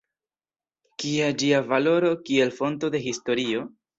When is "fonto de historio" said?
2.61-3.71